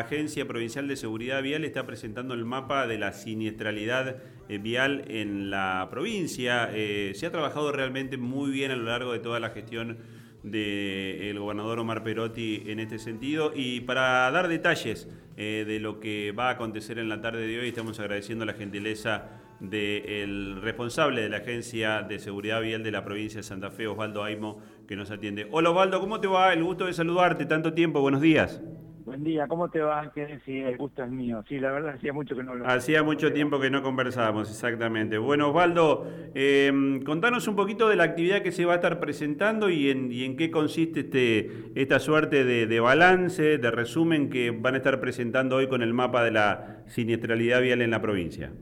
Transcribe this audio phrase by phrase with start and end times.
[0.00, 4.16] La Agencia Provincial de Seguridad Vial está presentando el mapa de la siniestralidad
[4.48, 6.70] eh, vial en la provincia.
[6.72, 9.98] Eh, se ha trabajado realmente muy bien a lo largo de toda la gestión
[10.42, 13.52] del gobernador Omar Perotti en este sentido.
[13.54, 17.60] Y para dar detalles eh, de lo que va a acontecer en la tarde de
[17.60, 19.28] hoy, estamos agradeciendo la gentileza
[19.60, 24.24] del responsable de la Agencia de Seguridad Vial de la provincia de Santa Fe, Osvaldo
[24.24, 25.46] Aimo, que nos atiende.
[25.50, 26.54] Hola Osvaldo, ¿cómo te va?
[26.54, 28.62] El gusto de saludarte, tanto tiempo, buenos días.
[29.10, 30.12] Buen día, ¿cómo te va?
[30.44, 31.42] Sí, el gusto es mío.
[31.48, 32.64] Sí, la verdad, hacía mucho que no lo...
[32.64, 35.18] Hacía mucho tiempo que no conversábamos, exactamente.
[35.18, 36.06] Bueno, Osvaldo,
[36.36, 40.12] eh, contanos un poquito de la actividad que se va a estar presentando y en,
[40.12, 44.76] y en qué consiste este, esta suerte de, de, balance, de resumen que van a
[44.76, 48.52] estar presentando hoy con el mapa de la siniestralidad vial en la provincia.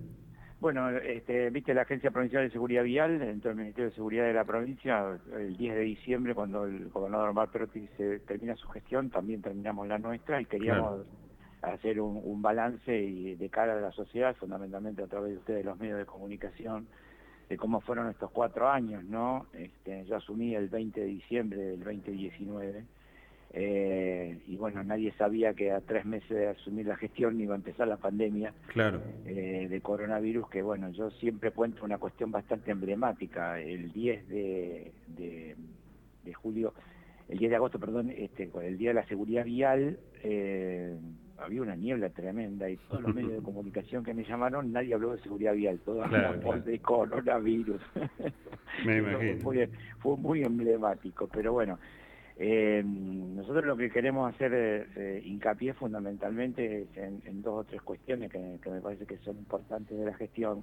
[0.61, 4.33] Bueno, este, viste la Agencia Provincial de Seguridad Vial, dentro del Ministerio de Seguridad de
[4.33, 9.09] la provincia, el 10 de diciembre, cuando el gobernador Omar Perotti se termina su gestión,
[9.09, 11.07] también terminamos la nuestra y queríamos
[11.62, 15.78] hacer un, balance y de cara a la sociedad, fundamentalmente a través de ustedes, los
[15.78, 16.89] medios de comunicación,
[17.48, 19.47] de cómo fueron estos cuatro años, ¿no?
[19.53, 22.84] Este, yo asumí el 20 de diciembre del 2019
[23.50, 27.56] eh, y bueno, nadie sabía que a tres meses de asumir la gestión iba a
[27.56, 29.00] empezar la pandemia claro.
[29.24, 33.58] eh, de coronavirus, que bueno, yo siempre cuento una cuestión bastante emblemática.
[33.58, 35.56] El 10 de, de,
[36.24, 36.74] de julio,
[37.28, 40.96] el 10 de agosto, perdón, este, el Día de la Seguridad Vial, eh,
[41.38, 45.14] había una niebla tremenda y todos los medios de comunicación que me llamaron, nadie habló
[45.14, 46.60] de seguridad vial, todo claro, claro.
[46.62, 47.80] de coronavirus.
[48.84, 49.41] Me imagino.
[49.41, 51.78] Fue, fue muy emblemático, pero bueno,
[52.41, 58.31] eh, nosotros lo que queremos hacer eh, hincapié fundamentalmente es en, dos o tres cuestiones
[58.31, 60.62] que, me parece que son importantes de la gestión.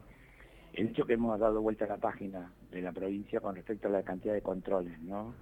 [0.74, 3.92] El hecho que hemos dado vuelta a la página de la provincia con respecto a
[3.92, 5.34] la cantidad de controles, ¿no?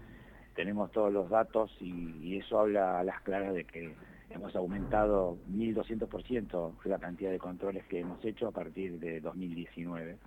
[0.55, 3.93] Tenemos todos los datos y, y eso habla a las claras de que
[4.31, 10.17] hemos aumentado 1.200% la cantidad de controles que hemos hecho a partir de 2019.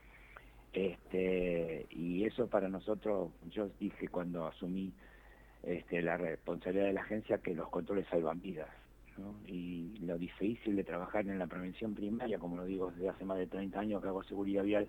[0.73, 4.93] Este, y eso para nosotros, yo dije cuando asumí
[5.67, 8.69] este, la responsabilidad de la agencia que los controles salvan vidas.
[9.19, 9.35] ¿no?
[9.47, 13.39] Y lo difícil de trabajar en la prevención primaria, como lo digo desde hace más
[13.39, 14.89] de 30 años que hago seguridad vial,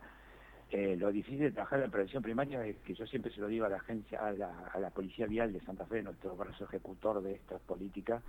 [0.70, 3.48] eh, lo difícil de trabajar en la prevención primaria es que yo siempre se lo
[3.48, 6.66] digo a la agencia, a la, a la Policía Vial de Santa Fe, nuestro brazo
[6.66, 8.22] ejecutor de estas políticas,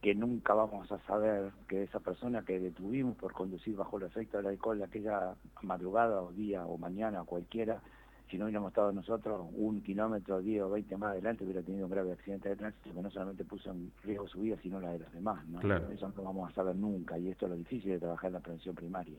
[0.00, 4.38] que nunca vamos a saber que esa persona que detuvimos por conducir bajo el efecto
[4.38, 7.82] del alcohol aquella madrugada o día o mañana o cualquiera,
[8.30, 11.90] si no hubiéramos estado nosotros un kilómetro, 10 o 20 más adelante, hubiera tenido un
[11.90, 14.98] grave accidente de tránsito que no solamente puso en riesgo su vida, sino la de
[15.00, 15.46] los demás.
[15.48, 15.60] ¿no?
[15.60, 15.90] Claro.
[15.90, 18.40] Eso no vamos a saber nunca y esto es lo difícil de trabajar en la
[18.40, 19.18] prevención primaria.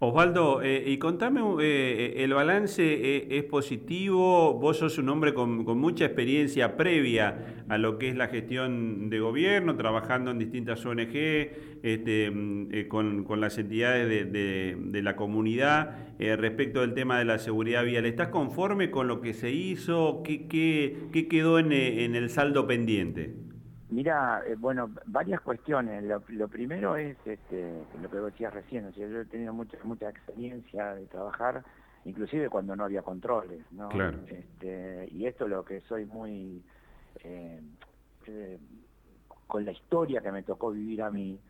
[0.00, 5.64] Osvaldo, eh, y contame, eh, el balance eh, es positivo, vos sos un hombre con,
[5.76, 11.50] mucha experiencia previa a lo que es la gestión de gobierno, trabajando en distintas ONG,
[11.82, 18.06] este, mm, con, las entidades de, la comunidad respecto del tema de la seguridad vial.
[18.06, 20.22] ¿Estás conforme con lo que se hizo?
[20.24, 23.47] ¿Qué, qué, quedó en el saldo pendiente?
[23.90, 26.04] Mira, eh, bueno, varias cuestiones.
[26.04, 29.78] Lo, lo, primero es este, lo que decías recién, o sea, yo he tenido mucha
[29.84, 31.64] mucha experiencia de trabajar,
[32.04, 33.88] inclusive cuando no había controles, ¿no?
[33.88, 34.18] Claro.
[34.26, 36.62] Este, y esto es lo que soy muy...
[37.24, 37.60] Eh,
[38.26, 38.58] eh,
[39.46, 41.40] con la historia que me tocó vivir a mí,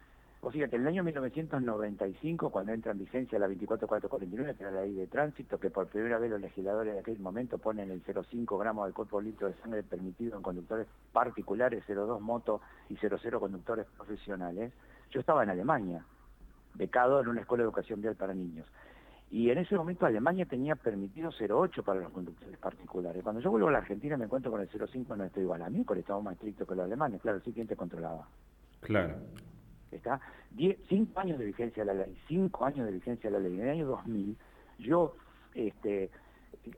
[0.41, 4.83] o fíjate, en el año 1995, cuando entra en vigencia la 24449, que era la
[4.83, 8.59] ley de tránsito, que por primera vez los legisladores de aquel momento ponen el 0,5
[8.59, 13.87] gramos de por litro de sangre permitido en conductores particulares, 0,2 moto y 0,0 conductores
[13.97, 14.73] profesionales,
[15.11, 16.05] yo estaba en Alemania,
[16.75, 18.67] becado en una escuela de educación vial para niños.
[19.31, 23.23] Y en ese momento Alemania tenía permitido 0,8 para los conductores particulares.
[23.25, 25.69] Cuando yo vuelvo a la Argentina me encuentro con el 0,5, no estoy igual a
[25.69, 27.21] mí, porque estamos más estrictos que los alemanes.
[27.21, 28.27] Claro, sí, ¿quién te controlaba?
[28.81, 29.17] Claro.
[29.91, 30.21] ¿Está?
[30.51, 33.55] Diez, cinco años de vigencia de la ley, cinco años de vigencia de la ley.
[33.55, 34.37] En el año 2000
[34.79, 35.17] yo
[35.55, 36.11] este,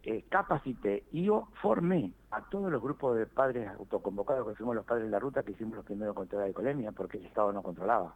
[0.04, 4.84] eh, capacité y yo formé a todos los grupos de padres autoconvocados que fuimos los
[4.84, 7.62] padres de la ruta que hicimos los primeros contra la alcoholemia porque el Estado no
[7.62, 8.14] controlaba.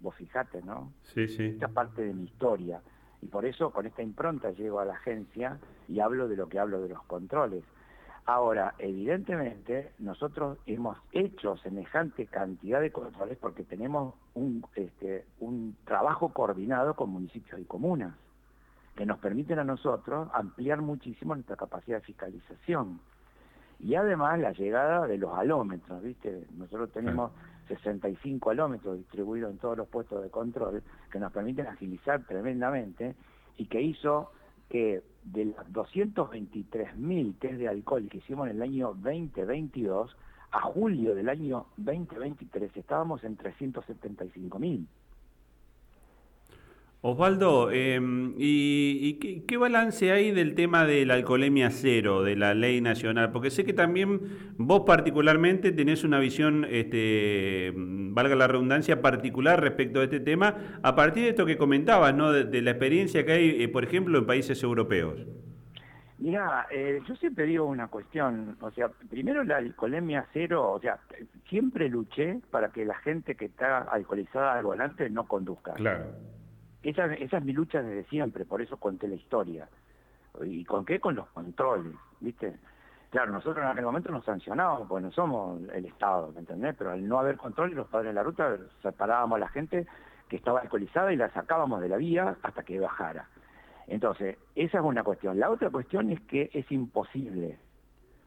[0.00, 0.92] Vos fijate, ¿no?
[1.02, 1.44] Sí, sí.
[1.44, 2.82] Esta parte de mi historia.
[3.22, 6.58] Y por eso con esta impronta llego a la agencia y hablo de lo que
[6.58, 7.64] hablo de los controles.
[8.26, 16.30] Ahora, evidentemente, nosotros hemos hecho semejante cantidad de controles porque tenemos un, este, un trabajo
[16.30, 18.14] coordinado con municipios y comunas
[18.96, 23.00] que nos permiten a nosotros ampliar muchísimo nuestra capacidad de fiscalización.
[23.80, 26.46] Y además la llegada de los alómetros, ¿viste?
[26.56, 27.32] Nosotros tenemos
[27.68, 33.14] 65 alómetros distribuidos en todos los puestos de control que nos permiten agilizar tremendamente
[33.58, 34.30] y que hizo
[34.70, 40.16] que de los 223.000 test de alcohol que hicimos en el año 2022,
[40.52, 44.86] a julio del año 2023 estábamos en 375 mil.
[47.06, 52.80] Osvaldo, em, ¿y, qué, balance hay del tema de la alcoholemia cero, de la ley
[52.80, 53.30] nacional?
[53.30, 54.22] Porque sé que también
[54.56, 57.74] vos particularmente tenés una visión, este,
[58.14, 62.32] valga la redundancia, particular respecto a este tema, a partir de esto que comentabas, ¿no?
[62.32, 65.26] de, la experiencia que hay, eh, por ejemplo, en países europeos.
[66.18, 71.00] Mira, eh, yo siempre digo una cuestión, o sea, primero la alcoholemia cero, o sea,
[71.48, 75.74] siempre luché para que la gente que está alcoholizada al volante no conduzca.
[75.74, 76.06] Claro.
[76.84, 79.68] Esa, esa es mi lucha desde siempre, por eso conté la historia.
[80.42, 81.00] ¿Y con qué?
[81.00, 82.54] Con los controles, ¿viste?
[83.14, 86.74] Claro, nosotros en aquel momento nos sancionábamos, porque no somos el Estado, ¿me entendés?
[86.76, 89.86] Pero al no haber control, los padres de la ruta separábamos a la gente
[90.28, 93.28] que estaba alcoholizada y la sacábamos de la vía hasta que bajara.
[93.86, 95.38] Entonces, esa es una cuestión.
[95.38, 97.56] La otra cuestión es que es imposible,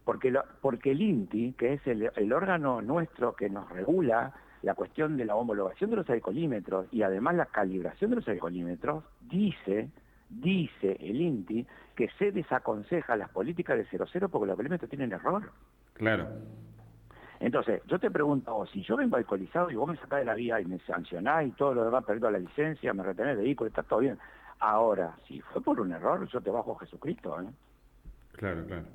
[0.05, 4.31] porque, porque el INTI, que es el, el órgano nuestro que nos regula
[4.61, 9.03] la cuestión de la homologación de los alcoholímetros y además la calibración de los alcoholímetros,
[9.19, 9.89] dice,
[10.29, 11.65] dice el INTI,
[11.95, 15.51] que se desaconseja las políticas de 00 porque los alcoholímetros tienen error.
[15.93, 16.27] Claro.
[17.39, 20.59] Entonces, yo te pregunto, si yo vengo alcoholizado y vos me sacás de la vía
[20.59, 23.83] y me sancionás y todo lo demás, perdido la licencia, me retenés el vehículo, está
[23.83, 24.17] todo bien.
[24.59, 27.39] Ahora, si fue por un error, yo te bajo a Jesucristo.
[27.41, 27.45] ¿eh?
[28.33, 28.85] Claro, claro.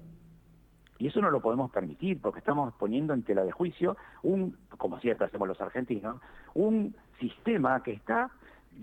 [0.99, 5.01] Y eso no lo podemos permitir, porque estamos poniendo en tela de juicio un, como
[5.01, 6.21] siempre hacemos los argentinos,
[6.55, 8.31] un sistema que está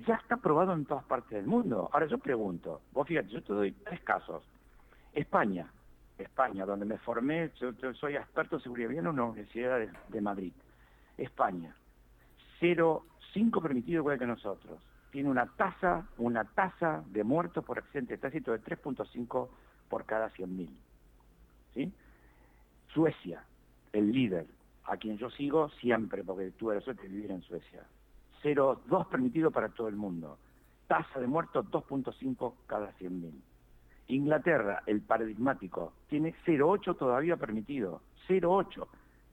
[0.06, 1.90] ya está probado en todas partes del mundo.
[1.92, 4.44] Ahora yo pregunto, vos fíjate, yo te doy tres casos.
[5.14, 5.72] España,
[6.18, 10.54] España, donde me formé, yo, soy experto en seguridad vial en una universidad de, Madrid.
[11.18, 11.76] España,
[12.62, 14.80] 0,5 permitido igual que nosotros.
[15.12, 19.50] Tiene una tasa, una tasa de muertos por accidente de tránsito de 3.5
[19.90, 20.70] por cada 100.000.
[21.74, 21.92] ¿Sí?
[22.94, 23.44] Suecia,
[23.92, 24.46] el líder,
[24.86, 27.84] a quien yo sigo siempre, porque tuve la suerte de vivir en Suecia.
[28.44, 30.38] 0,2 permitido para todo el mundo.
[30.88, 33.32] Tasa de muertos 2.5 cada 100.000.
[34.08, 38.02] Inglaterra, el paradigmático, tiene 0,8 todavía permitido.
[38.28, 38.88] 0,8.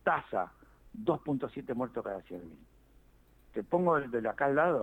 [0.05, 0.53] Tasa
[1.03, 2.41] 2.7 muertos cada 100.000.
[3.55, 4.83] Te pongo el de acá al lado.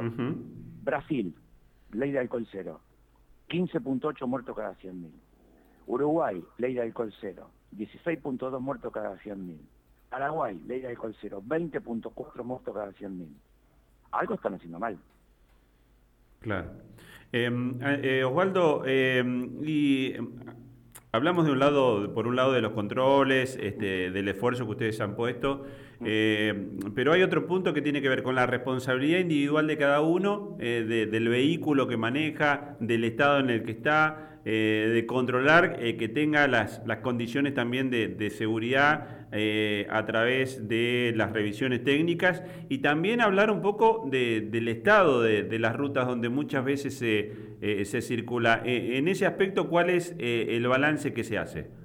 [0.83, 1.35] Brasil,
[1.91, 2.81] ley de alcohol cero.
[3.49, 5.11] 15.8 muertos cada 100.000.
[5.85, 7.49] Uruguay, ley de alcohol cero.
[7.75, 9.57] 16.2 muertos cada 100.000.
[10.09, 13.27] Paraguay, ley de alcohol cero, 20.4 muertos cada 100.000.
[14.13, 14.97] Algo están haciendo mal.
[16.39, 16.71] Claro.
[17.31, 20.29] Em, eh, Osvaldo, em, y em,
[21.11, 25.01] hablamos de un lado, por un lado de los controles, este, del esfuerzo que ustedes
[25.01, 25.65] han puesto,
[26.93, 30.57] pero hay otro punto que tiene que ver con la responsabilidad individual de cada uno,
[30.59, 35.95] eh, del vehículo que maneja, del estado en el que está, eh, de controlar eh,
[35.95, 42.43] que tenga las, las condiciones también de, seguridad eh, a través de las revisiones técnicas
[42.67, 48.01] y también hablar un poco del estado de, las rutas donde muchas veces se, se
[48.01, 48.61] circula.
[48.65, 51.82] en ese aspecto, ¿cuál es el balance que se hace?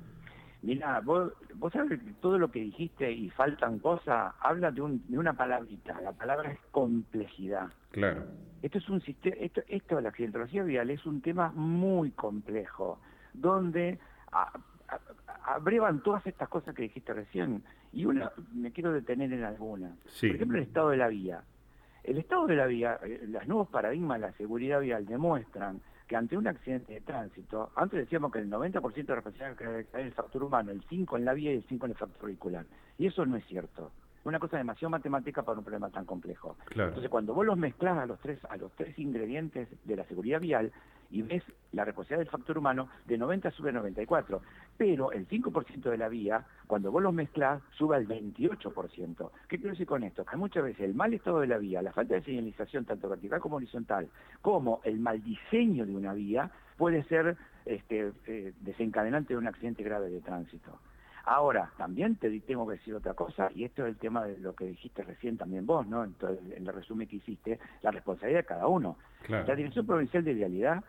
[0.63, 5.05] Mira, vos, vos sabés que todo lo que dijiste y faltan cosas, habla de, un,
[5.09, 7.69] de una palabrita, la palabra es complejidad.
[7.91, 8.25] Claro.
[8.61, 12.99] Esto es un sistema, esto, esto de la accidentología vial es un tema muy complejo,
[13.33, 13.99] donde
[15.45, 17.63] abrevan todas estas cosas que dijiste recién,
[17.93, 19.95] y una me quiero detener en alguna.
[20.21, 21.43] Por ejemplo, el estado de la vía.
[22.03, 26.17] El estado de la vía, eh, los nuevos paradigmas de la seguridad vial demuestran que
[26.17, 30.13] ante un accidente de tránsito, antes decíamos que el 90% de la responsabilidad es el
[30.13, 32.65] factor humano, el 5 en la vía y el 5 en el factor vehicular.
[32.97, 33.93] Y eso no es cierto
[34.25, 36.57] una cosa demasiado matemática para un problema tan complejo.
[36.71, 40.41] Entonces, cuando vos los mezclas a los tres a los tres ingredientes de la seguridad
[40.41, 40.73] vial
[41.11, 44.43] y ves la responsabilidad del factor humano, de 90 sube a 94,
[44.79, 49.31] pero el 5% de la vía, cuando vos los mezclas, sube al 28%.
[49.49, 50.25] ¿Qué quiero decir con esto?
[50.25, 53.41] Que muchas veces el mal estado de la vía, la falta de señalización, tanto vertical
[53.41, 54.09] como horizontal,
[54.41, 59.83] como el mal diseño de una vía, puede ser este, eh, desencadenante de un accidente
[59.83, 60.79] grave de tránsito.
[61.25, 64.55] Ahora, también te tengo que decir otra cosa, y esto es el tema de lo
[64.55, 66.05] que dijiste recién también vos, ¿no?
[66.05, 68.97] Entonces, en el resumen que hiciste, la responsabilidad de cada uno.
[69.29, 70.83] La Dirección Provincial de Vialidad,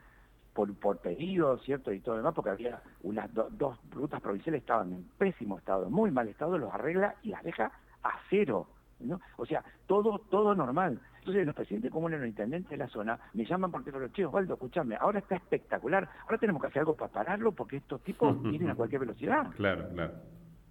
[0.54, 1.92] por, por pedido, ¿cierto?
[1.92, 6.28] Y todo demás, porque había unas dos rutas provinciales estaban en pésimo estado, muy mal
[6.28, 7.72] estado, los arregla y las deja
[8.04, 8.68] a cero.
[9.00, 9.20] ¿no?
[9.38, 11.00] O sea, todo todo normal.
[11.20, 14.54] Entonces los presidentes comunes, los intendentes de la zona, me llaman porque los chicos, Osvaldo,
[14.56, 18.70] escúchame, ahora está espectacular, ahora tenemos que hacer algo para pararlo porque estos tipos vienen
[18.70, 19.48] a cualquier velocidad.
[19.56, 20.14] Claro, claro.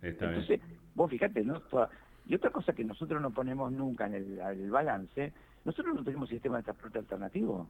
[0.03, 0.61] Entonces,
[0.95, 1.61] vos fíjate, ¿no?
[2.27, 5.33] Y otra cosa que nosotros no ponemos nunca en el, balance,
[5.65, 7.67] nosotros no tenemos sistema de transporte alternativo.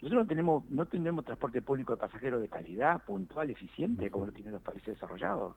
[0.00, 4.32] Nosotros no tenemos, no tenemos transporte público de pasajeros de calidad, puntual, eficiente, como lo
[4.32, 5.56] tienen los países desarrollados.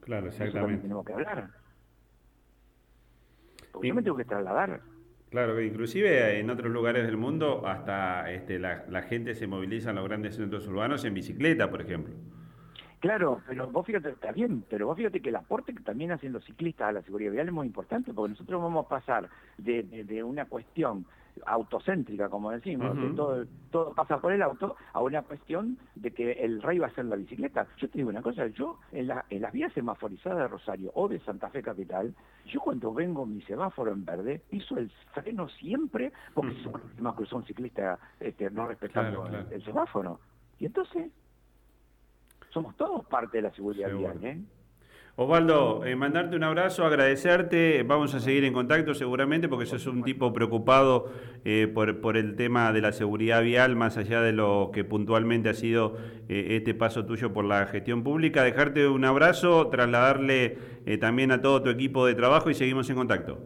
[0.00, 0.82] Claro, exactamente.
[0.82, 1.48] tenemos que hablar.
[3.72, 4.82] Porque yo me tengo que trasladar.
[5.30, 9.90] Claro, que inclusive en otros lugares del mundo hasta este, la, la gente se moviliza
[9.90, 12.12] en los grandes centros urbanos en bicicleta, por ejemplo.
[13.00, 16.32] Claro, pero vos fíjate, está bien, pero vos fíjate que el aporte que también hacen
[16.32, 19.82] los ciclistas a la seguridad vial es muy importante, porque nosotros vamos a pasar de,
[19.82, 21.06] de- de una cuestión
[21.46, 26.60] autocéntrica, como decimos, todo, todo pasa por el auto, a una cuestión de que el
[26.62, 27.66] rey va a ser la bicicleta.
[27.78, 31.08] Yo te digo una cosa, yo en, la- en las vías semaforizadas de Rosario o
[31.08, 32.14] de Santa Fe Capital,
[32.46, 37.26] yo cuando vengo mi semáforo en verde, piso el freno siempre, porque son más que
[37.26, 39.48] son ciclistas este, no respetando Claro, claro.
[39.48, 40.20] El, el semáforo.
[40.60, 41.10] Y entonces,
[42.50, 44.12] somos todos parte de la seguridad Seguro.
[44.14, 44.42] vial, ¿eh?
[45.14, 50.02] Osvaldo, eh, mandarte un abrazo, agradecerte, vamos a seguir en contacto seguramente porque sos un
[50.02, 51.12] tipo preocupado
[51.44, 55.50] eh, por, por el tema de la seguridad vial, más allá de lo que puntualmente
[55.50, 55.98] ha sido
[56.30, 58.42] eh, este paso tuyo por la gestión pública.
[58.42, 60.56] Dejarte un abrazo, trasladarle
[60.98, 63.38] también a todo tu equipo de trabajo y seguimos en contacto.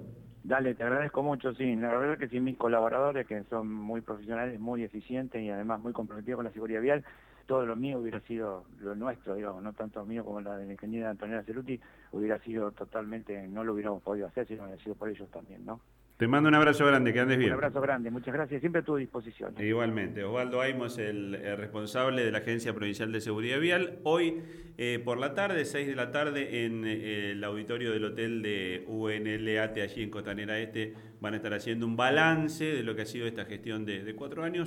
[0.44, 1.74] Dale, te agradezco mucho, sí.
[1.74, 5.92] La verdad que sí, mis colaboradores, que son muy profesionales, muy eficientes y además muy
[5.92, 7.04] comprometidos con la seguridad vial,
[7.46, 10.72] todo lo mío hubiera sido lo nuestro, digamos, no tanto mío como la de la
[10.72, 11.80] ingeniera Antonella Ceruti,
[12.12, 15.64] hubiera sido totalmente, no lo hubiéramos podido hacer si no hubiera sido por ellos también,
[15.64, 15.80] ¿no?
[16.16, 17.50] Te mando un abrazo grande, que andes bien.
[17.50, 19.54] Un abrazo grande, muchas gracias, siempre a tu disposición.
[19.58, 23.98] Igualmente, Osvaldo Aimos, el, el responsable de la Agencia Provincial de Seguridad Vial.
[24.02, 24.42] Hoy
[24.78, 28.84] eh, por la tarde, 6 de la tarde, en eh, el auditorio del hotel de
[28.86, 33.06] UNLAT allí en Costanera Este, van a estar haciendo un balance de lo que ha
[33.06, 34.64] sido esta gestión de, de cuatro años.